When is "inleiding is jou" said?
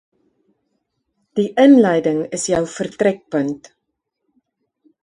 1.65-2.65